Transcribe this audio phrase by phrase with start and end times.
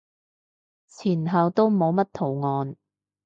[0.87, 2.75] 前後都冇乜圖案